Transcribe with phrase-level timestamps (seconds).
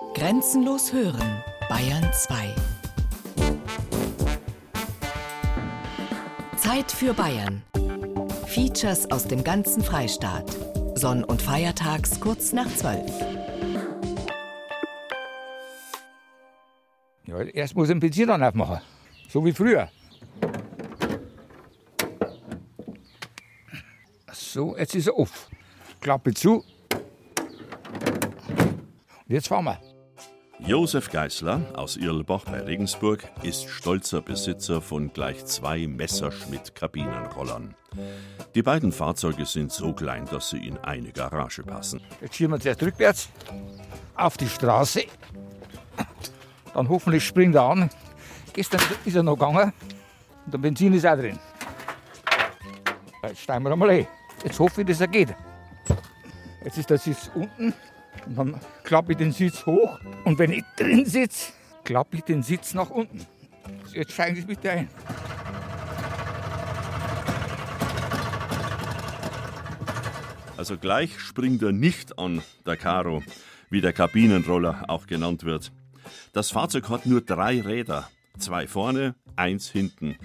[0.00, 2.54] Grenzenlos hören, Bayern 2.
[6.56, 7.62] Zeit für Bayern.
[8.46, 10.50] Features aus dem ganzen Freistaat.
[10.94, 13.08] Sonn- und Feiertags kurz nach 12.
[17.26, 18.80] Ja, erst muss ich den Benzin dann aufmachen.
[19.28, 19.88] So wie früher.
[24.32, 25.48] So, jetzt ist er auf.
[26.00, 26.64] Klappe zu.
[29.30, 29.89] Und jetzt fahren wir.
[30.66, 37.74] Josef Geißler aus Irlbach bei Regensburg ist stolzer Besitzer von gleich zwei Messerschmitt-Kabinenrollern.
[38.54, 42.00] Die beiden Fahrzeuge sind so klein, dass sie in eine Garage passen.
[42.20, 43.28] Jetzt schieben wir zuerst rückwärts
[44.14, 45.04] auf die Straße.
[46.74, 47.90] Dann hoffentlich springt er an.
[48.52, 49.72] Gestern ist er noch gegangen
[50.44, 51.38] und der Benzin ist auch drin.
[53.22, 54.06] Jetzt steigen wir einmal ein.
[54.44, 55.34] Jetzt hoffe ich, dass er geht.
[56.64, 57.74] Jetzt ist der Sitz unten
[58.26, 61.52] und dann klappe ich den Sitz hoch und wenn ich drin sitze,
[61.84, 63.26] klappe ich den Sitz nach unten.
[63.92, 64.88] Jetzt steigen Sie bitte ein.
[70.56, 73.22] Also gleich springt er nicht an, der Caro,
[73.70, 75.72] wie der Kabinenroller auch genannt wird.
[76.34, 80.16] Das Fahrzeug hat nur drei Räder, zwei vorne, eins hinten.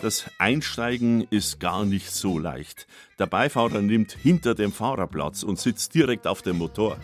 [0.00, 2.86] Das Einsteigen ist gar nicht so leicht.
[3.18, 6.96] Der Beifahrer nimmt hinter dem Fahrer Platz und sitzt direkt auf dem Motor.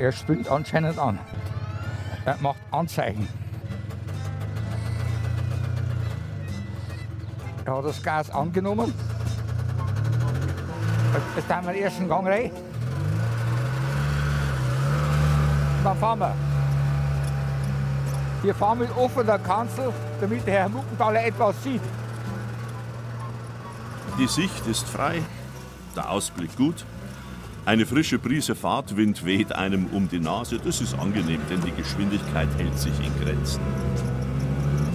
[0.00, 1.18] Er springt anscheinend an.
[2.24, 3.28] Er macht Anzeigen.
[7.66, 8.94] Er hat das Gas angenommen.
[11.36, 12.50] Jetzt tun wir den ersten Gang rein.
[15.84, 16.34] Dann fahren wir.
[18.40, 21.82] Wir fahren mit offener Kanzel, damit der Herr Muckenthaler etwas sieht.
[24.18, 25.20] Die Sicht ist frei,
[25.94, 26.86] der Ausblick gut.
[27.66, 30.58] Eine frische Prise Fahrtwind weht einem um die Nase.
[30.58, 33.60] Das ist angenehm, denn die Geschwindigkeit hält sich in Grenzen.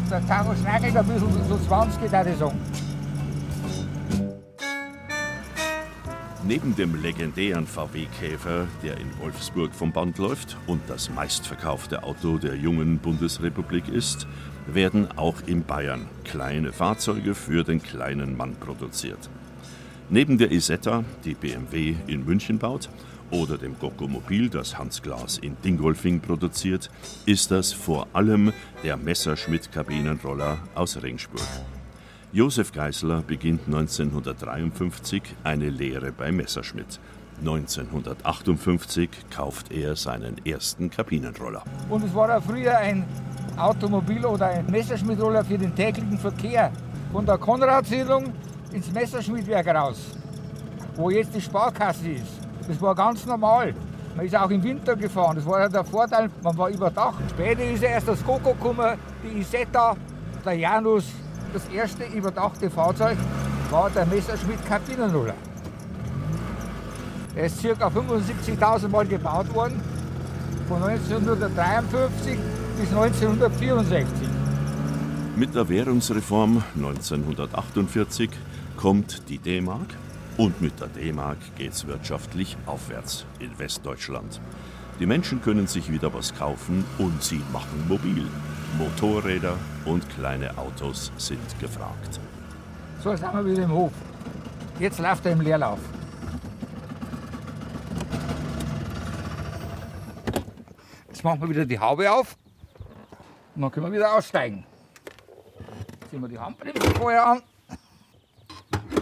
[0.10, 2.60] Der Karo schneidelt ein bisschen, so 20 geht die sagen.
[6.48, 12.56] Neben dem legendären VW-Käfer, der in Wolfsburg vom Band läuft und das meistverkaufte Auto der
[12.56, 14.28] jungen Bundesrepublik ist,
[14.68, 19.30] werden auch in Bayern kleine Fahrzeuge für den kleinen Mann produziert.
[20.10, 22.90] Neben der Isetta, die BMW in München baut,
[23.32, 26.92] oder dem Gokomobil, das Hans Glas in Dingolfing produziert,
[27.26, 31.42] ist das vor allem der Messerschmitt-Kabinenroller aus Ringsburg.
[32.32, 37.00] Josef Geißler beginnt 1953 eine Lehre bei Messerschmitt.
[37.40, 41.64] 1958 kauft er seinen ersten Kabinenroller.
[41.90, 43.06] Und es war auch früher ein
[43.58, 46.72] Automobil oder ein Messerschmittroller für den täglichen Verkehr.
[47.12, 48.34] Von der Konradsiedlung
[48.72, 49.98] ins Messerschmittwerk raus,
[50.96, 52.40] wo jetzt die Sparkasse ist.
[52.68, 53.74] Das war ganz normal.
[54.16, 55.36] Man ist auch im Winter gefahren.
[55.36, 57.24] Das war ja der Vorteil, man war überdacht.
[57.30, 59.96] Später ist ja erst das Coco gekommen, die Isetta,
[60.46, 61.06] der Janus.
[61.54, 63.18] Das erste überdachte Fahrzeug
[63.70, 65.36] war der Messerschmitt Kabinenroller.
[67.36, 67.88] Er ist ca.
[67.88, 69.82] 75.000 Mal gebaut worden,
[70.70, 72.38] von 1953
[72.80, 74.28] bis 1964.
[75.36, 78.30] Mit der Währungsreform 1948
[78.86, 79.88] kommt die D-Mark
[80.38, 84.40] und mit der D-Mark geht's wirtschaftlich aufwärts in Westdeutschland.
[85.00, 88.28] Die Menschen können sich wieder was kaufen und sie machen mobil.
[88.78, 92.20] Motorräder und kleine Autos sind gefragt.
[93.04, 93.92] So, jetzt sind wir wieder im Hof.
[94.80, 95.80] Jetzt läuft er im Leerlauf.
[101.08, 102.38] Jetzt machen wir wieder die Haube auf
[103.56, 104.64] und dann können wir wieder aussteigen.
[106.12, 107.42] Ziehen wir die Handbremse vorher an.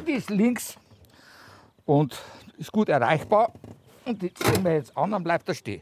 [0.07, 0.77] Die ist links
[1.85, 2.21] und
[2.57, 3.51] ist gut erreichbar.
[4.05, 5.81] Und die ziehen wir jetzt an, dann bleibt er stehen.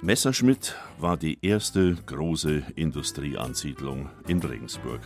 [0.00, 5.00] Messerschmitt war die erste große Industrieansiedlung in Regensburg.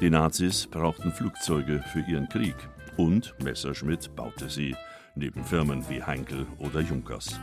[0.00, 2.54] Die Nazis brauchten Flugzeuge für ihren Krieg
[2.96, 4.76] und Messerschmitt baute sie,
[5.14, 7.38] neben Firmen wie Heinkel oder Junkers.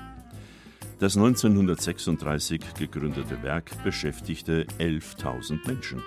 [1.00, 6.04] Das 1936 gegründete Werk beschäftigte 11.000 Menschen.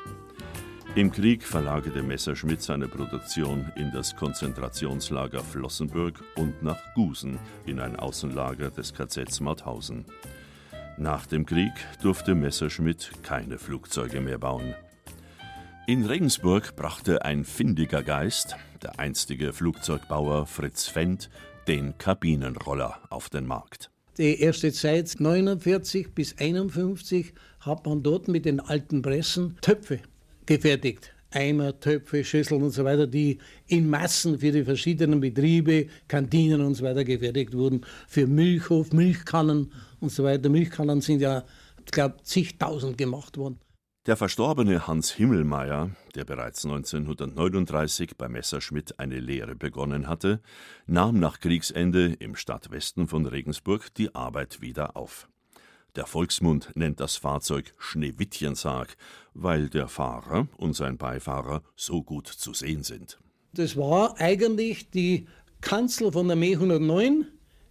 [0.96, 7.96] Im Krieg verlagerte Messerschmitt seine Produktion in das Konzentrationslager Flossenbürg und nach Gusen in ein
[7.96, 10.04] Außenlager des KZ Mauthausen.
[10.96, 14.76] Nach dem Krieg durfte Messerschmitt keine Flugzeuge mehr bauen.
[15.88, 21.28] In Regensburg brachte ein findiger Geist, der einstige Flugzeugbauer Fritz Fendt,
[21.66, 23.90] den Kabinenroller auf den Markt.
[24.16, 29.98] Die erste Zeit, 49 bis 51, hat man dort mit den alten Pressen Töpfe
[30.46, 31.14] gefertigt.
[31.30, 36.74] Eimer, Töpfe, Schüsseln und so weiter, die in Massen für die verschiedenen Betriebe, Kantinen und
[36.74, 37.84] so weiter gefertigt wurden.
[38.06, 40.48] Für Milchhof, Milchkannen und so weiter.
[40.48, 41.44] Milchkannen sind ja,
[41.84, 43.58] ich glaube, zigtausend gemacht worden.
[44.06, 50.42] Der verstorbene Hans Himmelmeier, der bereits 1939 bei Messerschmitt eine Lehre begonnen hatte,
[50.86, 55.28] nahm nach Kriegsende im Stadtwesten von Regensburg die Arbeit wieder auf.
[55.96, 58.96] Der Volksmund nennt das Fahrzeug Schneewittchensarg,
[59.32, 63.18] weil der Fahrer und sein Beifahrer so gut zu sehen sind.
[63.52, 65.28] Das war eigentlich die
[65.60, 67.26] Kanzel von der Me 109,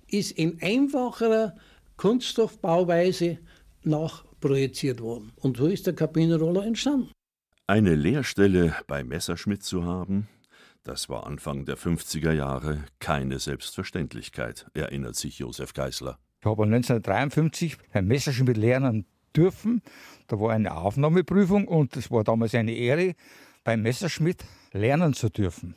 [0.08, 1.56] ist in einfacherer
[1.98, 3.40] Kunststoffbauweise
[3.84, 5.34] nachprojiziert worden.
[5.36, 7.12] Und so ist der Kabinenroller entstanden.
[7.68, 10.30] Eine Lehrstelle bei Messerschmitt zu haben,
[10.84, 16.20] das war Anfang der 50er Jahre keine Selbstverständlichkeit, erinnert sich Josef Geißler.
[16.44, 19.81] Ich habe 1953 beim Messerschmitt lernen dürfen.
[20.28, 23.16] Da war eine Aufnahmeprüfung und es war damals eine Ehre,
[23.63, 24.44] beim Messerschmitt
[24.74, 25.74] lernen zu dürfen.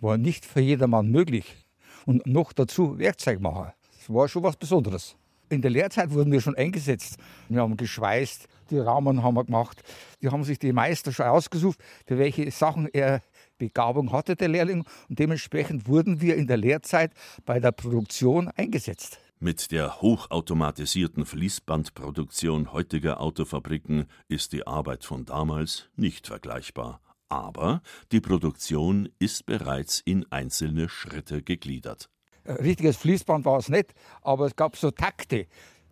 [0.00, 1.56] War nicht für jedermann möglich.
[2.04, 3.74] Und noch dazu Werkzeugmacher.
[3.98, 5.16] Das war schon was Besonderes.
[5.48, 7.16] In der Lehrzeit wurden wir schon eingesetzt.
[7.48, 9.82] Wir haben geschweißt, die Rahmen haben wir gemacht.
[10.22, 13.20] Die haben sich die Meister schon ausgesucht, für welche Sachen er
[13.58, 14.84] Begabung hatte, der Lehrling.
[15.08, 17.10] Und dementsprechend wurden wir in der Lehrzeit
[17.44, 19.18] bei der Produktion eingesetzt.
[19.38, 27.02] Mit der hochautomatisierten Fließbandproduktion heutiger Autofabriken ist die Arbeit von damals nicht vergleichbar.
[27.28, 32.08] Aber die Produktion ist bereits in einzelne Schritte gegliedert.
[32.44, 33.92] Ein richtiges Fließband war es nicht,
[34.22, 35.48] aber es gab so Takte.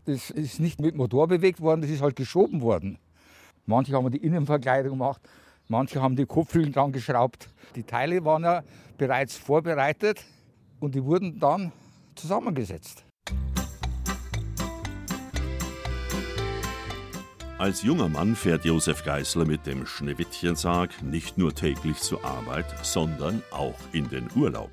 [0.07, 2.99] Das ist nicht mit Motor bewegt worden, das ist halt geschoben worden.
[3.67, 5.21] Manche haben die Innenverkleidung gemacht,
[5.69, 7.51] manche haben die Kopfhüllen dran geschraubt.
[7.77, 8.65] Die Teile waren ja
[8.97, 10.25] bereits vorbereitet
[10.81, 11.73] und die wurden dann
[12.15, 13.04] zusammengesetzt.
[17.65, 23.43] Als junger Mann fährt Josef Geißler mit dem Schneewittchensarg nicht nur täglich zur Arbeit, sondern
[23.51, 24.69] auch in den Urlaub.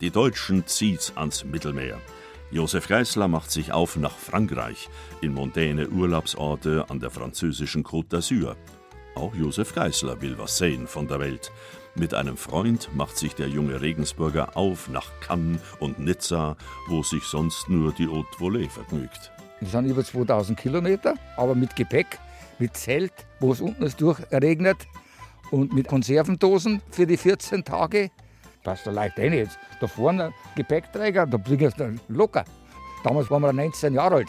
[0.00, 1.98] Die Deutschen zieht's ans Mittelmeer.
[2.52, 4.88] Josef Geißler macht sich auf nach Frankreich,
[5.20, 8.54] in mondäne Urlaubsorte an der französischen Côte d'Azur.
[9.16, 11.50] Auch Josef Geißler will was sehen von der Welt.
[11.96, 16.56] Mit einem Freund macht sich der junge Regensburger auf nach Cannes und Nizza,
[16.86, 19.32] wo sich sonst nur die Haute Volée vergnügt.
[19.60, 22.20] Das sind über 2000 Kilometer, aber mit Gepäck,
[22.58, 24.86] mit Zelt, wo es unten ist durchregnet
[25.50, 28.10] und mit Konservendosen für die 14 Tage.
[28.64, 29.58] Passt da leicht rein jetzt.
[29.80, 32.44] Da vorne Gepäckträger, da bringst du locker.
[33.04, 34.28] Damals waren wir 19 Jahre alt.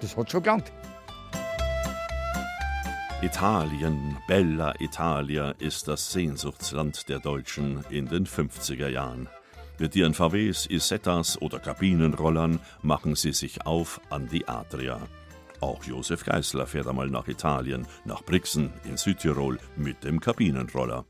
[0.00, 0.72] Das hat schon gelangt.
[3.22, 9.28] Italien, Bella Italia, ist das Sehnsuchtsland der Deutschen in den 50er Jahren.
[9.78, 15.00] Mit ihren VWs, Isettas oder Kabinenrollern machen sie sich auf an die Adria.
[15.62, 21.04] Auch Josef Geißler fährt einmal nach Italien, nach Brixen in Südtirol mit dem Kabinenroller.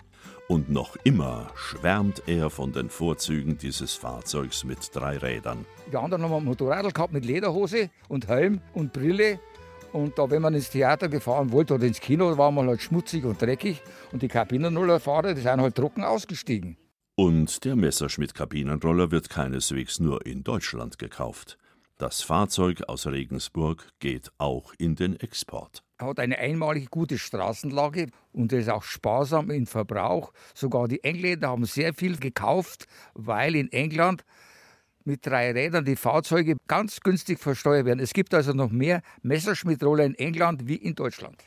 [0.46, 5.64] Und noch immer schwärmt er von den Vorzügen dieses Fahrzeugs mit drei Rädern.
[5.90, 9.40] Die anderen haben ein Motorrad gehabt mit Lederhose und Helm und Brille.
[9.94, 13.24] Und da, wenn man ins Theater gefahren wollte oder ins Kino, war man halt schmutzig
[13.24, 13.80] und dreckig.
[14.12, 16.76] Und die Kabinenrollerfahrer, die sind halt trocken ausgestiegen.
[17.14, 21.56] Und der Messerschmitt-Kabinenroller wird keineswegs nur in Deutschland gekauft.
[21.98, 25.82] Das Fahrzeug aus Regensburg geht auch in den Export.
[25.98, 30.32] Er hat eine einmalig gute Straßenlage und er ist auch sparsam im Verbrauch.
[30.54, 34.24] Sogar die Engländer haben sehr viel gekauft, weil in England
[35.04, 38.00] mit drei Rädern die Fahrzeuge ganz günstig versteuert werden.
[38.00, 41.44] Es gibt also noch mehr Messerschmitt-Roller in England wie in Deutschland.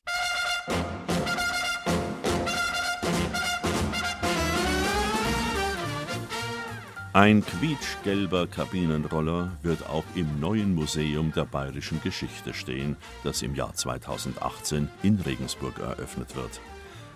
[7.16, 13.74] Ein quietschgelber Kabinenroller wird auch im neuen Museum der bayerischen Geschichte stehen, das im Jahr
[13.74, 16.60] 2018 in Regensburg eröffnet wird.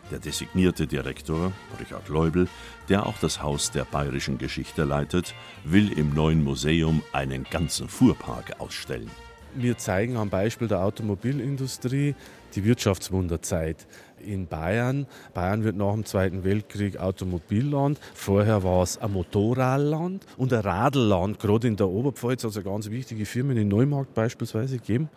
[0.10, 1.52] Der designierte Direktor,
[1.82, 2.48] Richard Leubel,
[2.88, 8.62] der auch das Haus der bayerischen Geschichte leitet, will im neuen Museum einen ganzen Fuhrpark
[8.62, 9.12] ausstellen.
[9.54, 12.16] Wir zeigen am Beispiel der Automobilindustrie
[12.56, 13.86] die Wirtschaftswunderzeit
[14.22, 15.08] in Bayern.
[15.34, 18.00] Bayern wird nach dem Zweiten Weltkrieg Automobilland.
[18.14, 21.40] Vorher war es ein Motorradland und ein Radelland.
[21.40, 25.10] Gerade in der Oberpfalz hat es eine ganz wichtige Firma in Neumarkt beispielsweise gegeben.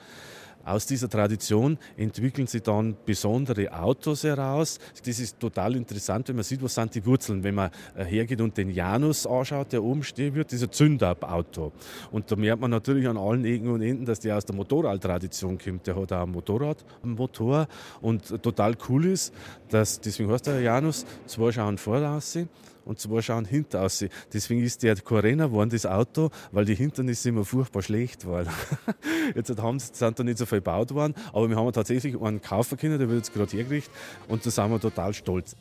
[0.64, 4.78] Aus dieser Tradition entwickeln sich dann besondere Autos heraus.
[5.04, 7.42] Das ist total interessant, wenn man sieht, was sind die Wurzeln.
[7.42, 11.72] Wenn man äh, hergeht und den Janus anschaut, der oben stehen wird, dieser Zündab-Auto.
[12.10, 15.58] Und da merkt man natürlich an allen Ecken und Enden, dass der aus der Motorradtradition
[15.58, 15.86] kommt.
[15.86, 17.66] Der hat auch ein Motorradmotor
[18.00, 19.34] und total cool ist,
[19.68, 22.38] dass, deswegen heißt der Janus, zwei schauen voraus
[22.84, 24.04] und zwei schauen hinten aus.
[24.32, 28.48] Deswegen ist der Corona geworden, das Auto, weil die Hinternisse immer furchtbar schlecht waren.
[29.34, 32.78] jetzt haben, sind da nicht so viel gebaut worden, aber wir haben tatsächlich einen kaufen
[32.78, 33.92] können, der wird jetzt gerade hergerichtet
[34.28, 35.56] und da sind wir total stolz.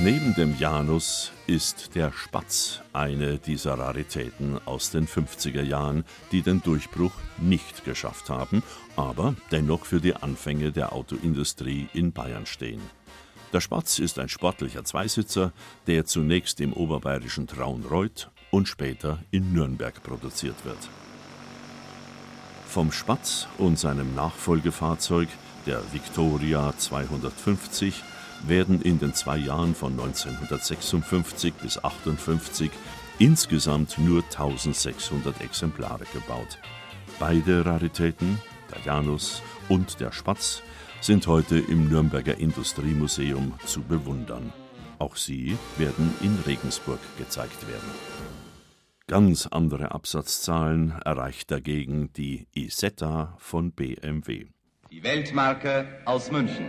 [0.00, 6.62] Neben dem Janus ist der Spatz eine dieser Raritäten aus den 50er Jahren, die den
[6.62, 8.62] Durchbruch nicht geschafft haben,
[8.94, 12.80] aber dennoch für die Anfänge der Autoindustrie in Bayern stehen.
[13.52, 15.52] Der Spatz ist ein sportlicher Zweisitzer,
[15.86, 20.76] der zunächst im oberbayerischen Traunreuth und später in Nürnberg produziert wird.
[22.66, 25.28] Vom Spatz und seinem Nachfolgefahrzeug,
[25.64, 27.94] der Victoria 250,
[28.46, 32.70] werden in den zwei Jahren von 1956 bis 1958
[33.18, 36.58] insgesamt nur 1600 Exemplare gebaut.
[37.18, 38.38] Beide Raritäten,
[38.70, 40.62] der Janus und der Spatz,
[41.00, 44.52] sind heute im Nürnberger Industriemuseum zu bewundern.
[44.98, 47.88] Auch sie werden in Regensburg gezeigt werden.
[49.06, 54.46] Ganz andere Absatzzahlen erreicht dagegen die Isetta von BMW.
[54.90, 56.66] Die Weltmarke aus München.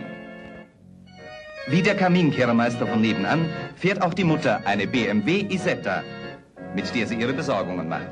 [1.66, 3.46] Wie der Kaminkehrermeister von nebenan
[3.76, 6.02] fährt auch die Mutter eine BMW Isetta,
[6.74, 8.08] mit der sie ihre Besorgungen macht.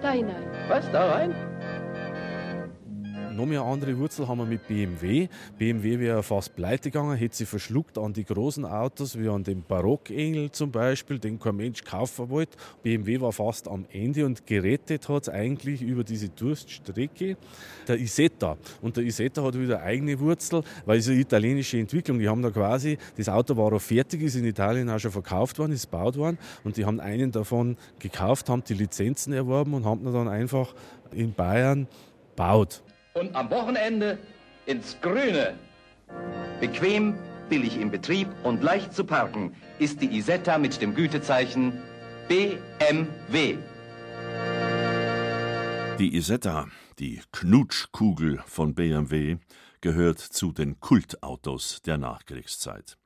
[0.00, 0.42] Da hinein.
[0.68, 1.51] Was, da rein?
[3.32, 5.28] Noch mehr andere Wurzel haben wir mit BMW.
[5.58, 9.62] BMW wäre fast pleite gegangen, hätte sie verschluckt an die großen Autos, wie an dem
[9.62, 12.56] Barockengel zum Beispiel, den kein Mensch kaufen wollte.
[12.82, 17.36] BMW war fast am Ende und gerettet hat es eigentlich über diese Durststrecke
[17.88, 18.56] der Isetta.
[18.80, 22.18] Und der Isetta hat wieder eigene Wurzel, weil es eine italienische Entwicklung.
[22.18, 25.58] Die haben da quasi, das Auto war auch fertig, ist in Italien auch schon verkauft
[25.58, 29.84] worden, ist gebaut worden und die haben einen davon gekauft, haben die Lizenzen erworben und
[29.84, 30.74] haben dann einfach
[31.12, 31.86] in Bayern
[32.36, 32.82] baut
[33.14, 34.18] und am Wochenende
[34.66, 35.54] ins Grüne.
[36.60, 37.14] Bequem,
[37.48, 41.72] billig im Betrieb und leicht zu parken ist die Isetta mit dem Gütezeichen
[42.28, 43.58] BMW.
[45.98, 49.36] Die Isetta, die Knutschkugel von BMW,
[49.80, 52.96] gehört zu den Kultautos der Nachkriegszeit.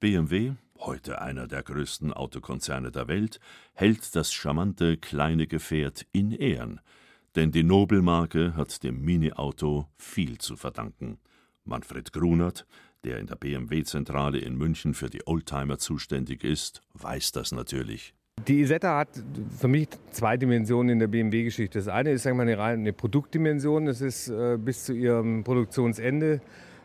[0.00, 3.40] BMW, heute einer der größten Autokonzerne der Welt,
[3.74, 6.80] hält das charmante kleine Gefährt in Ehren–
[7.38, 11.18] denn die Nobelmarke hat dem Mini-Auto viel zu verdanken.
[11.64, 12.66] Manfred Grunert,
[13.04, 18.12] der in der BMW-Zentrale in München für die Oldtimer zuständig ist, weiß das natürlich.
[18.48, 19.10] Die Isetta hat
[19.56, 21.78] für mich zwei Dimensionen in der BMW-Geschichte.
[21.78, 23.86] Das eine ist sagen wir, eine reine Produktdimension.
[23.86, 26.40] Das ist äh, bis zu ihrem Produktionsende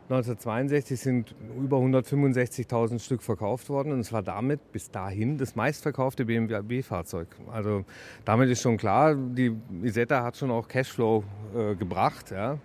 [0.10, 6.25] 1962 sind über 165.000 Stück verkauft worden und es war damit bis dahin das meistverkaufte
[6.25, 7.27] BMW-Fahrzeug.
[7.51, 7.86] Also
[8.25, 11.24] damit ist schon klar, die Isetta hat schon auch Cashflow
[11.55, 12.31] äh, gebracht.
[12.31, 12.57] Ja.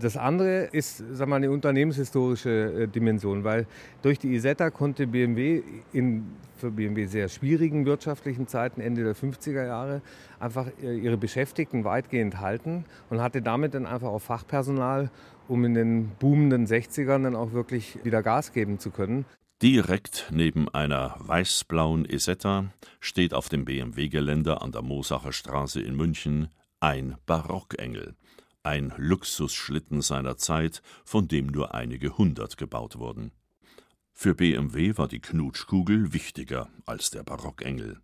[0.00, 3.66] Das andere ist sagen wir, eine unternehmenshistorische äh, Dimension, weil
[4.00, 5.62] durch die Isetta konnte BMW
[5.92, 6.24] in
[6.56, 10.02] für BMW sehr schwierigen wirtschaftlichen Zeiten Ende der 50er Jahre
[10.40, 15.10] einfach äh, ihre Beschäftigten weitgehend halten und hatte damit dann einfach auch Fachpersonal
[15.48, 19.24] um in den boomenden 60ern dann auch wirklich wieder Gas geben zu können.
[19.62, 26.48] Direkt neben einer weiß-blauen Isetta steht auf dem BMW-Gelände an der Moosacher Straße in München
[26.80, 28.16] ein Barockengel,
[28.62, 33.32] ein Luxusschlitten seiner Zeit, von dem nur einige hundert gebaut wurden.
[34.12, 38.00] Für BMW war die Knutschkugel wichtiger als der Barockengel.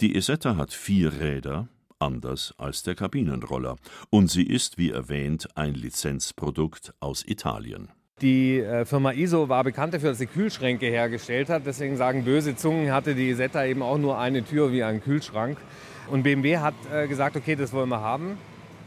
[0.00, 1.68] Die Isetta hat vier Räder,
[2.02, 3.76] anders als der Kabinenroller,
[4.10, 7.88] und sie ist, wie erwähnt, ein Lizenzprodukt aus Italien.
[8.22, 11.66] Die äh, Firma ISO war bekannt dafür, dass sie Kühlschränke hergestellt hat.
[11.66, 15.58] Deswegen sagen böse Zungen, hatte die Isetta eben auch nur eine Tür wie ein Kühlschrank.
[16.08, 18.38] Und BMW hat äh, gesagt, okay, das wollen wir haben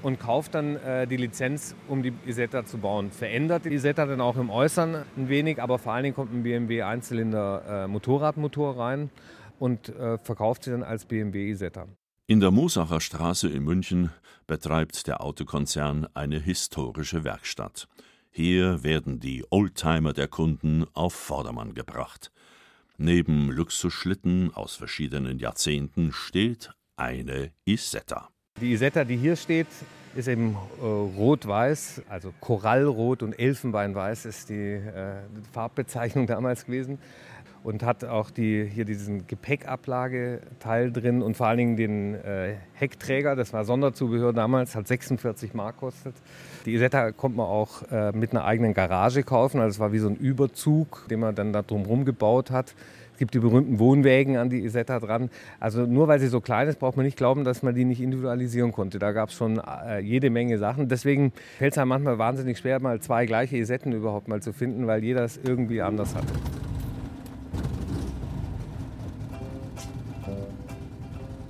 [0.03, 3.11] und kauft dann äh, die Lizenz, um die Isetta zu bauen.
[3.11, 6.43] Verändert die Isetta dann auch im Äußeren ein wenig, aber vor allen Dingen kommt ein
[6.43, 9.09] BMW Einzylinder Motorradmotor rein
[9.59, 9.91] und
[10.23, 11.87] verkauft sie dann als BMW Isetta.
[12.27, 14.09] In der Moosacher Straße in München
[14.47, 17.87] betreibt der Autokonzern eine historische Werkstatt.
[18.31, 22.31] Hier werden die Oldtimer der Kunden auf Vordermann gebracht.
[22.97, 28.29] Neben Luxusschlitten aus verschiedenen Jahrzehnten steht eine Isetta.
[28.59, 29.67] Die Isetta, die hier steht,
[30.15, 35.17] ist eben äh, rot-weiß, also Korallrot und Elfenbeinweiß ist die äh,
[35.53, 36.97] Farbbezeichnung damals gewesen
[37.65, 43.35] und hat auch die, hier diesen Gepäckablageteil drin und vor allen Dingen den äh, Heckträger,
[43.35, 46.13] das war Sonderzubehör damals, hat 46 Mark kostet.
[46.67, 49.97] Die Isetta konnte man auch äh, mit einer eigenen Garage kaufen, also es war wie
[49.97, 52.75] so ein Überzug, den man dann da drumherum gebaut hat.
[53.13, 55.29] Es gibt die berühmten Wohnwägen an die Isetta dran.
[55.59, 58.01] Also nur weil sie so klein ist, braucht man nicht glauben, dass man die nicht
[58.01, 58.99] individualisieren konnte.
[58.99, 60.89] Da gab es schon äh, jede Menge Sachen.
[60.89, 64.85] Deswegen fällt es einem manchmal wahnsinnig schwer, mal zwei gleiche Isetten überhaupt mal zu finden,
[64.85, 66.33] weil jeder es irgendwie anders hatte.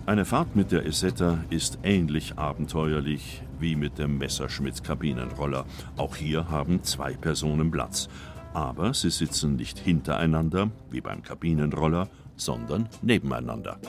[0.07, 5.65] Eine Fahrt mit der Isetta ist ähnlich abenteuerlich wie mit dem Messerschmitt Kabinenroller.
[5.97, 8.07] Auch hier haben zwei Personen Platz.
[8.53, 13.79] Aber sie sitzen nicht hintereinander, wie beim Kabinenroller, sondern nebeneinander.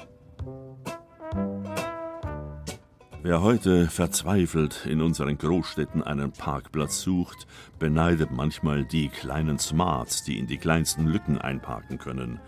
[3.23, 7.47] Wer heute verzweifelt in unseren Großstädten einen Parkplatz sucht,
[7.79, 12.41] beneidet manchmal die kleinen Smarts, die in die kleinsten Lücken einparken können.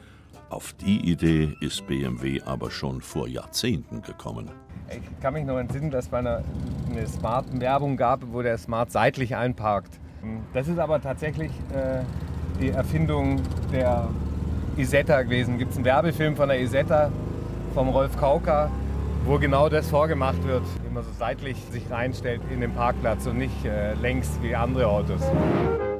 [0.51, 4.51] Auf die Idee ist BMW aber schon vor Jahrzehnten gekommen.
[4.91, 6.43] Ich kann mich noch entsinnen, dass es eine,
[6.91, 10.01] eine Smart-Werbung gab, wo der Smart seitlich einparkt.
[10.55, 12.03] Das ist aber tatsächlich äh,
[12.61, 14.09] die Erfindung der
[14.79, 15.59] Isetta gewesen.
[15.59, 17.13] Gibt es einen Werbefilm von der Isetta
[17.75, 18.71] vom Rolf Kauka,
[19.27, 23.37] wo genau das vorgemacht wird, wie man so seitlich sich reinstellt in den Parkplatz und
[23.37, 25.21] nicht äh, längs wie andere Autos.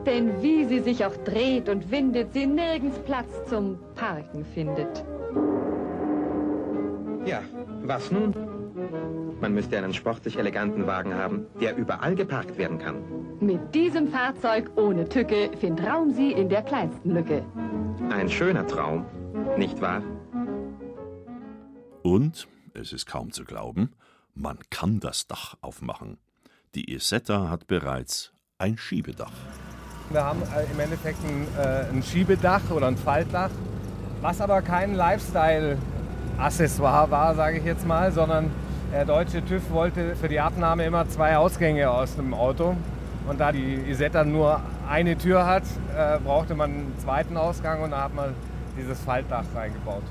[0.09, 5.05] Denn wie sie sich auch dreht und windet, sie nirgends Platz zum Parken findet.
[7.27, 7.43] Ja,
[7.83, 8.35] was nun?
[9.39, 13.03] Man müsste einen sportlich eleganten Wagen haben, der überall geparkt werden kann.
[13.41, 17.45] Mit diesem Fahrzeug ohne Tücke findet Raum sie in der kleinsten Lücke.
[18.09, 19.05] Ein schöner Traum,
[19.59, 20.03] nicht wahr?
[22.03, 23.91] Und es ist kaum zu glauben,
[24.33, 26.17] man kann das Dach aufmachen.
[26.75, 29.33] Die Isetta hat bereits ein Schiebedach.
[30.11, 33.51] Wir haben äh, im Endeffekt ein, äh, ein Schiebedach oder ein Faltdach,
[34.23, 38.51] was aber kein Lifestyle-Accessoire war, sage ich jetzt mal, sondern
[38.91, 42.75] der deutsche TÜV wollte für die Abnahme immer zwei Ausgänge aus dem Auto.
[43.29, 47.91] Und da die Isetta nur eine Tür hat, äh, brauchte man einen zweiten Ausgang und
[47.91, 48.33] da hat man
[48.79, 50.05] dieses Faltdach reingebaut.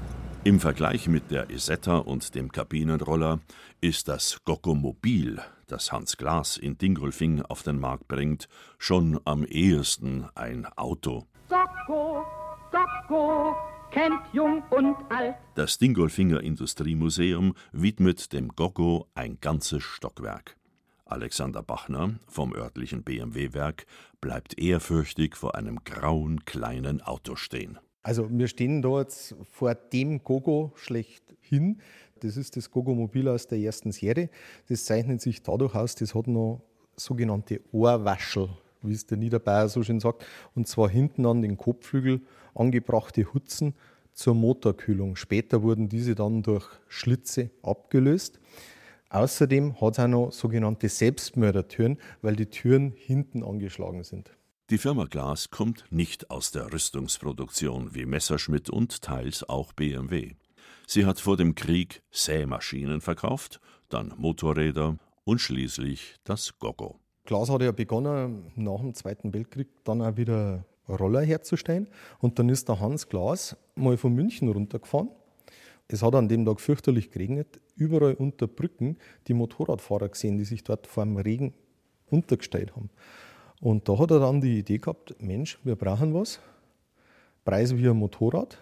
[0.44, 3.40] Im Vergleich mit der Isetta und dem Kabinenroller
[3.82, 8.48] ist das Gokomobil, das Hans Glas in Dingolfing auf den Markt bringt,
[8.78, 11.28] schon am ehesten ein Auto.
[11.50, 12.26] Gokko,
[12.72, 13.56] Gokko,
[13.92, 15.36] kennt jung und alt.
[15.56, 20.58] Das Dingolfinger Industriemuseum widmet dem Goggo ein ganzes Stockwerk.
[21.06, 23.86] Alexander Bachner vom örtlichen BMW-Werk
[24.20, 27.80] bleibt ehrfürchtig vor einem grauen kleinen Auto stehen.
[28.04, 31.82] Also wir stehen da jetzt vor dem Gogo schlechthin.
[32.22, 34.30] Das ist das Gogo-Mobil aus der ersten Serie.
[34.70, 36.62] Das zeichnet sich dadurch aus, das hat noch
[36.96, 38.50] sogenannte Ohrwaschel,
[38.82, 40.26] wie es der Niederbayer so schön sagt.
[40.56, 42.22] Und zwar hinten an den Kotflügel
[42.56, 43.76] angebrachte Hutzen
[44.14, 45.16] zur Motorkühlung.
[45.16, 48.40] Später wurden diese dann durch Schlitze abgelöst.
[49.10, 54.37] Außerdem hat es auch noch sogenannte Selbstmördertüren, weil die Türen hinten angeschlagen sind.
[54.70, 60.34] Die Firma Glas kommt nicht aus der Rüstungsproduktion wie Messerschmitt und teils auch BMW.
[60.86, 67.00] Sie hat vor dem Krieg Sämaschinen verkauft, dann Motorräder und schließlich das Gogo.
[67.24, 71.88] Glas hat ja begonnen, nach dem Zweiten Weltkrieg dann auch wieder Roller herzustellen.
[72.20, 75.08] Und dann ist der Hans Glas mal von München runtergefahren.
[75.88, 77.62] Es hat an dem Tag fürchterlich geregnet.
[77.78, 81.54] Überall unter Brücken die Motorradfahrer gesehen, die sich dort vor dem Regen
[82.10, 82.90] untergestellt haben.
[83.60, 86.40] Und da hat er dann die Idee gehabt, Mensch, wir brauchen was,
[87.44, 88.58] Preis wie ein Motorrad,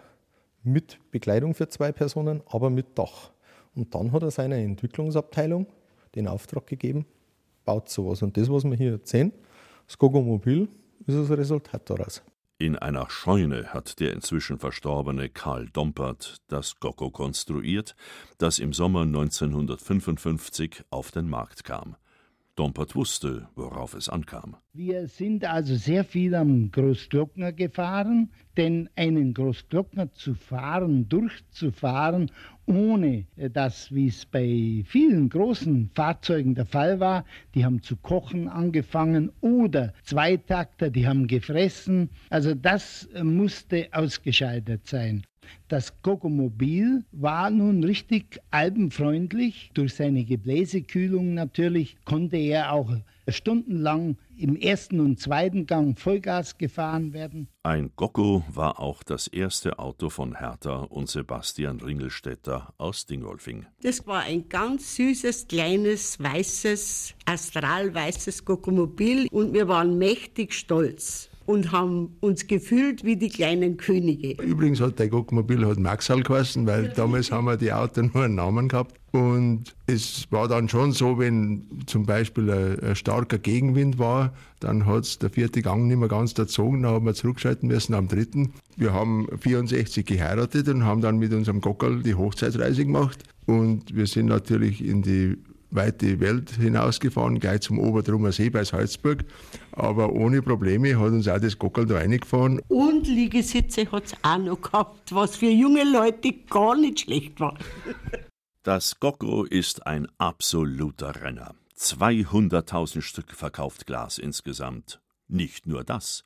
[0.64, 3.32] mit Bekleidung für zwei Personen, aber mit Dach.
[3.76, 5.68] Und dann hat er seiner Entwicklungsabteilung
[6.16, 7.06] den Auftrag gegeben,
[7.66, 8.22] baut sowas.
[8.22, 9.34] Und das, was wir hier sehen,
[9.86, 10.70] das Gogo-Mobil,
[11.06, 12.24] ist das Resultat daraus.
[12.58, 17.98] In einer Scheune hat der inzwischen verstorbene Karl Dompert das Gogo konstruiert,
[18.38, 21.98] das im Sommer 1955 auf den Markt kam.
[22.56, 24.56] Dompert wusste, worauf es ankam.
[24.72, 32.32] Wir sind also sehr viel am Großglockner gefahren, denn einen Großglockner zu fahren, durchzufahren,
[32.66, 38.48] ohne dass, wie es bei vielen großen Fahrzeugen der Fall war, die haben zu kochen
[38.48, 42.10] angefangen oder Zweitakter, die haben gefressen.
[42.30, 45.26] Also das musste ausgeschaltet sein.
[45.68, 49.72] Das Gogomobil war nun richtig albenfreundlich.
[49.74, 52.92] Durch seine Gebläsekühlung natürlich konnte er auch
[53.28, 57.48] stundenlang im ersten und zweiten Gang Vollgas gefahren werden.
[57.64, 63.66] Ein Goggo war auch das erste Auto von Hertha und Sebastian Ringelstetter aus Dingolfing.
[63.82, 71.72] Das war ein ganz süßes, kleines, weißes, astralweißes Gogomobil und wir waren mächtig stolz und
[71.72, 74.42] haben uns gefühlt wie die kleinen Könige.
[74.44, 78.36] Übrigens hat der Gockmobil halt Maxal geheißen, weil damals haben wir die Autos nur einen
[78.36, 79.00] Namen gehabt.
[79.12, 84.86] Und es war dann schon so, wenn zum Beispiel ein, ein starker Gegenwind war, dann
[84.86, 88.08] hat es der vierte Gang nicht mehr ganz erzogen, dann haben wir zurückschalten müssen am
[88.08, 88.54] dritten.
[88.76, 93.24] Wir haben 64 geheiratet und haben dann mit unserem Gockerl die Hochzeitsreise gemacht.
[93.46, 95.38] Und wir sind natürlich in die
[95.76, 99.26] weite Welt hinausgefahren, gleich zum Oberdrummer See bei Salzburg.
[99.72, 102.62] Aber ohne Probleme hat uns auch das Gockel da reingefahren.
[102.68, 107.58] Und Liegesitze hat es auch noch gehabt, was für junge Leute gar nicht schlecht war.
[108.64, 111.54] Das Gocco ist ein absoluter Renner.
[111.78, 115.02] 200.000 Stück verkauft Glas insgesamt.
[115.28, 116.24] Nicht nur das.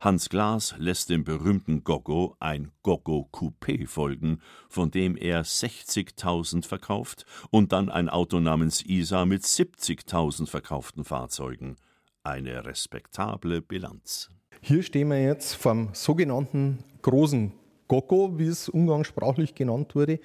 [0.00, 7.26] Hans Glas lässt dem berühmten Goggo ein Goggo Coupé folgen, von dem er 60.000 verkauft
[7.50, 11.74] und dann ein Auto namens Isa mit 70.000 verkauften Fahrzeugen.
[12.22, 14.30] Eine respektable Bilanz.
[14.60, 17.52] Hier stehen wir jetzt vom sogenannten großen
[17.88, 20.20] Goggo, wie es umgangssprachlich genannt wurde.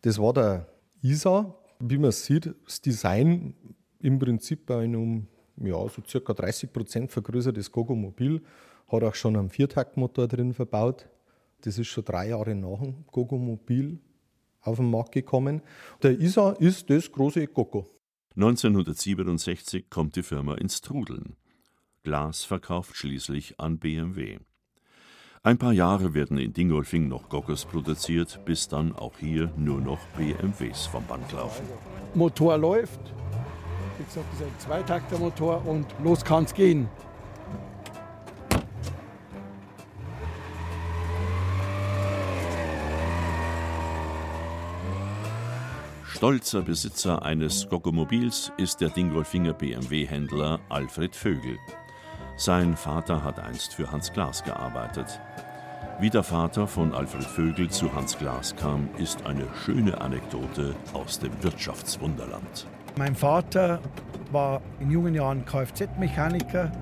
[0.00, 0.68] Das war der
[1.02, 1.54] Isa.
[1.80, 3.54] Wie man sieht, das Design
[4.00, 5.26] im Prinzip bei einem
[5.60, 8.42] ja, so circa 30 Prozent vergrößertes Gogo-Mobil
[8.88, 11.08] hat auch schon einen Viertaktmotor drin verbaut.
[11.62, 14.00] Das ist schon drei Jahre nach dem Gogo-Mobil
[14.62, 15.62] auf den Markt gekommen.
[16.02, 17.90] Der ISA ist das große Gogo.
[18.36, 21.36] 1967 kommt die Firma ins Trudeln.
[22.04, 24.38] Glas verkauft schließlich an BMW.
[25.42, 29.98] Ein paar Jahre werden in Dingolfing noch Goggos produziert, bis dann auch hier nur noch
[30.16, 31.64] BMWs vom Band laufen.
[32.14, 33.00] Motor läuft,
[33.98, 36.88] wie gesagt, das ist ein Zweitaktermotor und los kann's gehen.
[46.18, 51.60] Stolzer Besitzer eines Goggomobils ist der Dingolfinger BMW-Händler Alfred Vögel.
[52.36, 55.20] Sein Vater hat einst für Hans Glas gearbeitet.
[56.00, 61.20] Wie der Vater von Alfred Vögel zu Hans Glas kam, ist eine schöne Anekdote aus
[61.20, 62.66] dem Wirtschaftswunderland.
[62.96, 63.78] Mein Vater
[64.32, 66.72] war in jungen Jahren Kfz-Mechaniker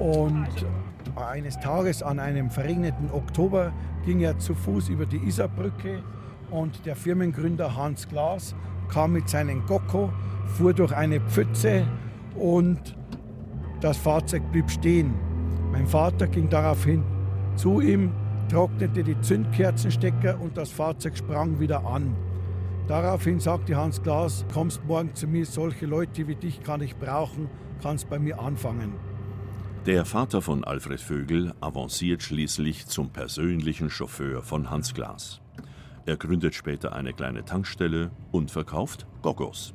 [0.00, 0.50] und
[1.16, 3.72] eines Tages an einem verregneten Oktober
[4.04, 6.02] ging er zu Fuß über die Isarbrücke
[6.50, 8.54] und der Firmengründer Hans Glas
[8.92, 10.12] kam mit seinem Gocco,
[10.56, 11.86] fuhr durch eine Pfütze
[12.36, 12.96] und
[13.80, 15.14] das Fahrzeug blieb stehen.
[15.72, 17.02] Mein Vater ging daraufhin
[17.56, 18.12] zu ihm,
[18.48, 22.14] trocknete die Zündkerzenstecker und das Fahrzeug sprang wieder an.
[22.88, 27.48] Daraufhin sagte Hans Glas, kommst morgen zu mir, solche Leute wie dich kann ich brauchen,
[27.82, 28.92] kannst bei mir anfangen.
[29.86, 35.41] Der Vater von Alfred Vögel avanciert schließlich zum persönlichen Chauffeur von Hans Glas.
[36.04, 39.72] Er gründet später eine kleine Tankstelle und verkauft Goggos.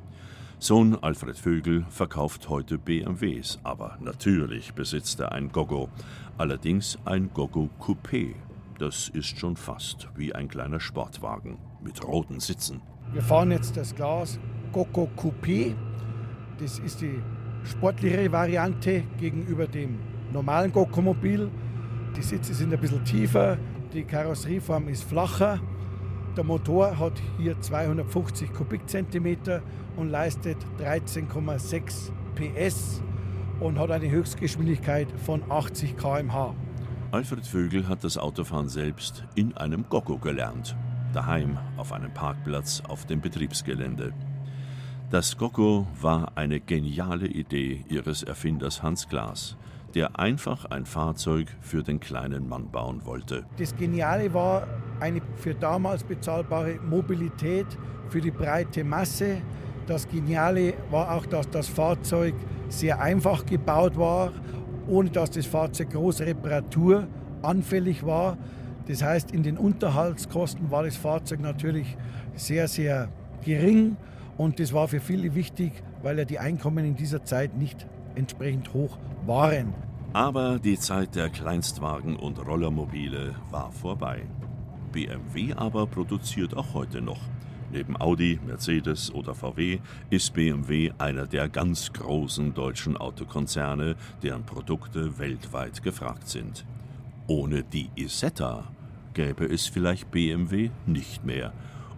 [0.58, 5.88] Sohn Alfred Vögel verkauft heute BMWs, aber natürlich besitzt er ein Goggo,
[6.36, 8.34] allerdings ein Goggo Coupé.
[8.78, 12.82] Das ist schon fast wie ein kleiner Sportwagen mit roten Sitzen.
[13.12, 14.38] Wir fahren jetzt das Glas
[14.70, 15.74] Goggo Coupé.
[16.58, 17.22] Das ist die
[17.64, 19.98] sportlichere Variante gegenüber dem
[20.30, 21.50] normalen Goggo-Mobil.
[22.14, 23.56] Die Sitze sind ein bisschen tiefer,
[23.94, 25.58] die Karosserieform ist flacher
[26.38, 29.60] der Motor hat hier 250 Kubikzentimeter
[29.96, 33.02] und leistet 13,6 PS
[33.58, 36.54] und hat eine Höchstgeschwindigkeit von 80 km/h.
[37.10, 40.76] Alfred Vögel hat das Autofahren selbst in einem Gocco gelernt.
[41.12, 44.12] Daheim auf einem Parkplatz auf dem Betriebsgelände.
[45.10, 49.56] Das Gocco war eine geniale Idee ihres Erfinders Hans Glas
[49.94, 53.44] der einfach ein Fahrzeug für den kleinen Mann bauen wollte.
[53.58, 54.66] Das Geniale war
[55.00, 57.66] eine für damals bezahlbare Mobilität
[58.08, 59.38] für die breite Masse.
[59.86, 62.34] Das Geniale war auch, dass das Fahrzeug
[62.68, 64.32] sehr einfach gebaut war,
[64.86, 68.36] ohne dass das Fahrzeug groß reparaturanfällig war.
[68.86, 71.96] Das heißt, in den Unterhaltskosten war das Fahrzeug natürlich
[72.34, 73.08] sehr, sehr
[73.44, 73.96] gering
[74.36, 75.72] und das war für viele wichtig,
[76.02, 78.98] weil ja die Einkommen in dieser Zeit nicht entsprechend hoch
[79.28, 79.74] waren.
[80.14, 84.22] Aber die Zeit der Kleinstwagen und Rollermobile war vorbei.
[84.90, 87.20] BMW aber produziert auch heute noch.
[87.70, 95.18] Neben Audi, Mercedes oder VW ist BMW einer der ganz großen deutschen Autokonzerne, deren Produkte
[95.18, 96.64] weltweit gefragt sind.
[97.26, 98.64] Ohne die Isetta
[99.12, 101.52] gäbe es vielleicht BMW nicht mehr.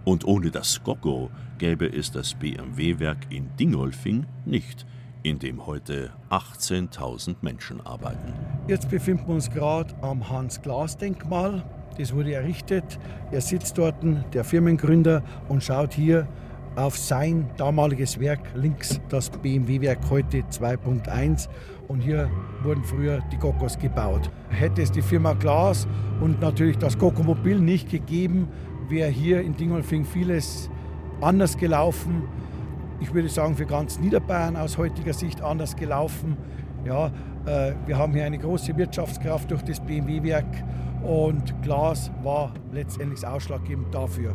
[0.04, 4.84] Und ohne das Goggo gäbe es das BMW-Werk in Dingolfing nicht
[5.22, 8.32] in dem heute 18.000 Menschen arbeiten.
[8.68, 11.64] Jetzt befinden wir uns gerade am Hans-Glas-Denkmal.
[11.98, 12.98] Das wurde errichtet.
[13.30, 13.96] Er sitzt dort,
[14.32, 16.26] der Firmengründer, und schaut hier
[16.76, 21.48] auf sein damaliges Werk, links das BMW-Werk heute 2.1.
[21.88, 22.30] Und hier
[22.62, 24.30] wurden früher die Gokos gebaut.
[24.48, 25.86] Hätte es die Firma Glas
[26.20, 28.48] und natürlich das Gokomobil nicht gegeben,
[28.88, 30.70] wäre hier in Dingolfing vieles
[31.20, 32.22] anders gelaufen
[33.00, 36.36] ich würde sagen, für ganz Niederbayern aus heutiger Sicht anders gelaufen.
[36.84, 37.10] Ja,
[37.46, 40.46] äh, wir haben hier eine große Wirtschaftskraft durch das BMW-Werk
[41.02, 44.34] und Glas war letztendlich ausschlaggebend dafür.